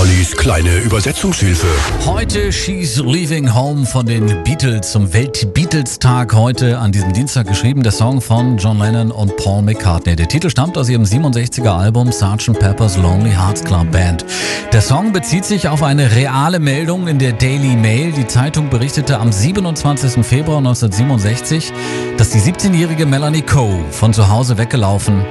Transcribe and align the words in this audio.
Ollis 0.00 0.36
kleine 0.36 0.78
Übersetzungshilfe. 0.78 1.68
Heute 2.04 2.52
She's 2.52 2.96
Leaving 2.96 3.54
Home 3.54 3.86
von 3.86 4.04
den 4.04 4.42
Beatles 4.42 4.90
zum 4.90 5.12
Welt-Beatles-Tag 5.12 6.34
heute 6.34 6.78
an 6.78 6.90
diesem 6.90 7.12
Dienstag 7.12 7.46
geschrieben. 7.46 7.84
Der 7.84 7.92
Song 7.92 8.20
von 8.20 8.58
John 8.58 8.80
Lennon 8.80 9.12
und 9.12 9.36
Paul 9.36 9.62
McCartney. 9.62 10.16
Der 10.16 10.26
Titel 10.26 10.50
stammt 10.50 10.76
aus 10.76 10.88
ihrem 10.88 11.04
67er 11.04 11.70
Album 11.70 12.10
Sgt. 12.10 12.58
Pepper's 12.58 12.96
Lonely 12.96 13.30
Hearts 13.30 13.62
Club 13.62 13.92
Band. 13.92 14.24
Der 14.72 14.80
Song 14.80 15.12
bezieht 15.12 15.44
sich 15.44 15.68
auf 15.68 15.84
eine 15.84 16.10
reale 16.16 16.58
Meldung 16.58 17.06
in 17.06 17.20
der 17.20 17.32
Daily 17.32 17.76
Mail. 17.76 18.10
Die 18.10 18.26
Zeitung 18.26 18.70
berichtete 18.70 19.20
am 19.20 19.30
27. 19.30 20.26
Februar 20.26 20.58
1967, 20.58 21.72
dass 22.16 22.30
die 22.30 22.40
17-jährige 22.40 23.06
Melanie 23.06 23.42
Coe 23.42 23.78
von 23.92 24.12
zu 24.12 24.28
Hause 24.28 24.58
weggelaufen 24.58 25.24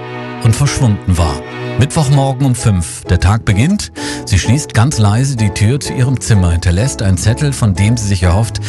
und 0.44 0.56
verschwunden 0.56 1.18
war. 1.18 1.36
Mittwochmorgen 1.80 2.46
um 2.46 2.56
fünf. 2.56 3.04
Der 3.06 3.20
Tag 3.20 3.46
beginnt. 3.46 3.92
Sie 4.26 4.38
schließt 4.38 4.53
ganz 4.76 5.00
leise 5.00 5.36
die 5.36 5.50
Tür 5.50 5.80
zu 5.80 5.94
ihrem 5.94 6.22
Zimmer, 6.22 6.52
hinterlässt 6.52 7.02
einen 7.02 7.18
Zettel, 7.18 7.54
von 7.54 7.74
dem 7.74 7.98
sie 7.98 8.08
sich 8.08 8.22
erhofft, 8.22 8.60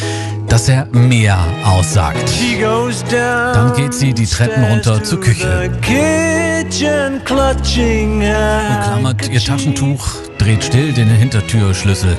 dass 0.47 0.67
er 0.67 0.87
mehr 0.91 1.37
aussagt. 1.63 2.27
Dann 3.53 3.73
geht 3.75 3.93
sie 3.93 4.13
die 4.13 4.25
Treppen 4.25 4.63
runter 4.63 5.03
zur 5.03 5.19
Küche. 5.19 5.69
Umklammert 8.77 9.29
ihr 9.29 9.39
Taschentuch, 9.39 10.07
dreht 10.39 10.63
still 10.63 10.91
den 10.91 11.09
Hintertürschlüssel. 11.09 12.17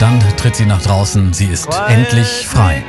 Dann 0.00 0.22
tritt 0.36 0.56
sie 0.56 0.66
nach 0.66 0.82
draußen. 0.82 1.32
Sie 1.32 1.46
ist 1.46 1.66
endlich 1.88 2.46
frei. 2.46 2.82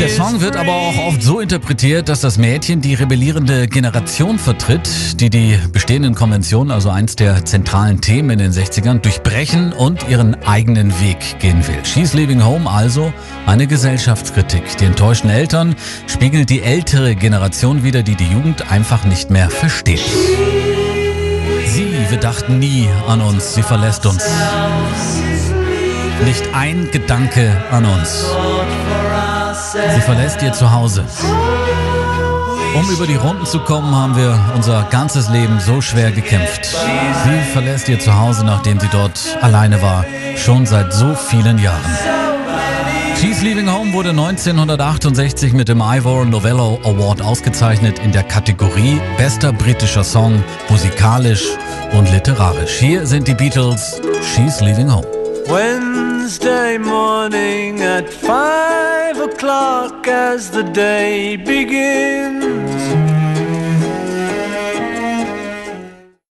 Der 0.00 0.08
Song 0.08 0.40
wird 0.40 0.56
aber 0.56 0.72
auch 0.72 0.96
oft 1.06 1.22
so 1.22 1.38
interpretiert, 1.38 2.08
dass 2.08 2.20
das 2.20 2.36
Mädchen 2.36 2.80
die 2.80 2.94
rebellierende 2.94 3.68
Generation 3.68 4.38
vertritt, 4.38 5.20
die 5.20 5.30
die 5.30 5.58
bestehenden 5.72 6.14
Konventionen, 6.14 6.72
also 6.72 6.90
eins 6.90 7.14
der 7.14 7.44
zentralen 7.44 8.00
Themen 8.00 8.30
in 8.30 8.38
den 8.38 8.52
60ern, 8.52 8.98
durchbrechen 8.98 9.72
und 9.72 10.08
ihren 10.08 10.34
eigenen 10.44 11.00
Weg 11.00 11.38
gehen 11.38 11.66
will. 11.68 11.78
She's 11.84 12.12
Leaving 12.12 12.44
Home 12.44 12.68
also 12.68 13.12
eine 13.46 13.66
Gesellschaftskritik. 13.66 14.76
Die 14.78 14.86
enttäuschten 14.86 15.30
Eltern 15.30 15.76
spiegelt 16.08 16.50
die 16.50 16.62
ältere 16.62 17.14
Generation 17.14 17.84
wieder, 17.84 18.02
die 18.02 18.16
die 18.16 18.26
Jugend 18.26 18.72
einfach 18.72 19.04
nicht 19.04 19.30
mehr 19.30 19.48
versteht. 19.48 20.02
Sie, 21.66 21.86
wir 22.08 22.18
dachten 22.18 22.58
nie 22.58 22.88
an 23.06 23.20
uns, 23.20 23.54
sie 23.54 23.62
verlässt 23.62 24.06
uns. 24.06 24.24
Nicht 26.22 26.54
ein 26.54 26.88
Gedanke 26.92 27.56
an 27.70 27.84
uns. 27.84 28.26
Sie 29.94 30.00
verlässt 30.00 30.42
ihr 30.42 30.52
Zuhause. 30.52 31.04
Um 32.74 32.90
über 32.90 33.06
die 33.06 33.16
Runden 33.16 33.46
zu 33.46 33.60
kommen, 33.60 33.94
haben 33.94 34.16
wir 34.16 34.38
unser 34.54 34.84
ganzes 34.90 35.28
Leben 35.28 35.60
so 35.60 35.80
schwer 35.80 36.10
gekämpft. 36.10 36.64
Sie 36.66 37.52
verlässt 37.52 37.88
ihr 37.88 37.98
Zuhause, 37.98 38.44
nachdem 38.44 38.80
sie 38.80 38.88
dort 38.90 39.38
alleine 39.40 39.80
war, 39.82 40.04
schon 40.36 40.66
seit 40.66 40.92
so 40.92 41.14
vielen 41.14 41.58
Jahren. 41.58 41.98
She's 43.20 43.42
Leaving 43.42 43.70
Home 43.72 43.92
wurde 43.92 44.10
1968 44.10 45.52
mit 45.52 45.68
dem 45.68 45.80
Ivor 45.80 46.24
Novello 46.24 46.78
Award 46.84 47.22
ausgezeichnet 47.22 47.98
in 48.00 48.12
der 48.12 48.24
Kategorie 48.24 49.00
Bester 49.16 49.52
britischer 49.52 50.04
Song, 50.04 50.42
musikalisch 50.68 51.44
und 51.92 52.10
literarisch. 52.10 52.72
Hier 52.78 53.06
sind 53.06 53.28
die 53.28 53.34
Beatles, 53.34 54.00
She's 54.34 54.60
Leaving 54.60 54.92
Home. 54.92 55.13
Wednesday 55.48 56.78
morning 56.78 57.80
at 57.80 58.08
five 58.10 59.20
o'clock 59.20 60.08
as 60.08 60.50
the 60.50 60.62
day 60.62 61.36
begins. 61.36 62.73